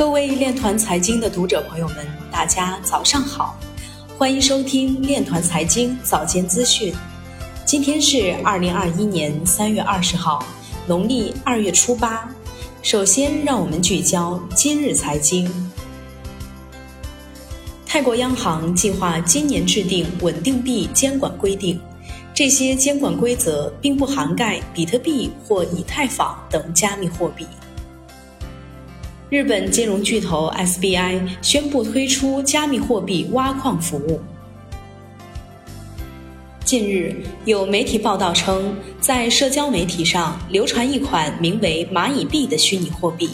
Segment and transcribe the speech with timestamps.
[0.00, 1.96] 各位链团财经的读者朋友们，
[2.32, 3.54] 大家早上好，
[4.16, 6.90] 欢迎收听链团财经早间资讯。
[7.66, 10.42] 今天是二零二一年三月二十号，
[10.86, 12.26] 农历二月初八。
[12.80, 15.52] 首先，让我们聚焦今日财经。
[17.84, 21.78] 泰国央行计划今年制定稳定币监管规定，
[22.32, 27.46] 这些监管规则并不涵盖比特币或以太坊等加密货币。
[29.30, 34.20] 日本金融巨头 SBI 宣布推出加密货币挖矿服务。
[36.64, 43.30] 近日，有媒体报道称，在社交媒体上流传一款名为“蚂蚁币”的虚拟货币，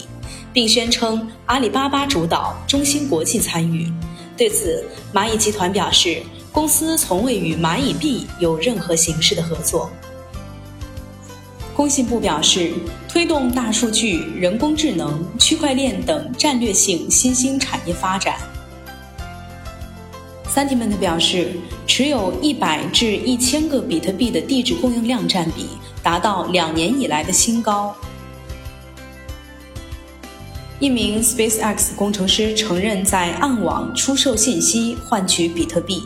[0.53, 3.91] 并宣称阿里巴巴主导，中芯国际参与。
[4.37, 6.21] 对此，蚂蚁集团表示，
[6.51, 9.89] 公司从未与蚂蚁币有任何形式的合作。
[11.77, 12.73] 工信部表示，
[13.07, 18.35] 推动大数据、人工智能、区块链等战略性新兴产业发展。
[20.49, 21.51] Sentiment 表示，
[21.85, 25.67] 持有一百至一千个比特币的地址供应量占比
[26.01, 27.95] 达到两年以来的新高。
[30.79, 36.01] 一名 SpaceX 工程师承认在暗网出售信息换取比特币。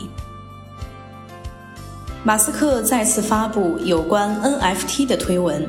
[2.24, 5.68] 马斯克再次发布有关 NFT 的推文。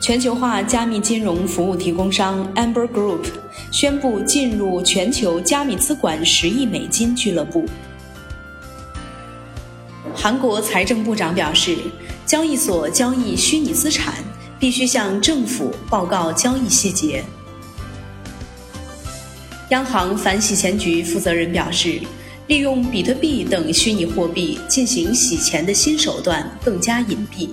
[0.00, 3.26] 全球化加密金融服务提供商 Amber Group
[3.70, 7.66] 宣布进入全球加密资管十亿美金俱乐部。
[10.14, 11.76] 韩国财政部长表示，
[12.24, 14.14] 交易所交易虚拟资产
[14.58, 17.22] 必须向政府报告交易细节。
[19.68, 22.00] 央行反洗钱局负责人表示。
[22.48, 27.50] 利用比特币等虚拟货币进行洗钱的新手段更加隐蔽。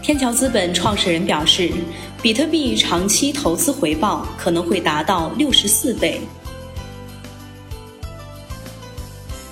[0.00, 1.72] 天桥资本创始人表示，
[2.22, 6.20] 比特币长期投资回报可能会达到六十四倍。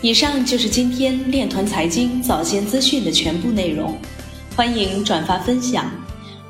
[0.00, 3.98] 以上就是今天链团财经早间资讯的全部内容，
[4.54, 5.90] 欢迎转发分享。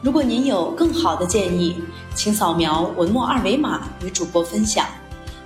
[0.03, 1.75] 如果您有更好的建议，
[2.15, 4.87] 请扫描文末二维码与主播分享。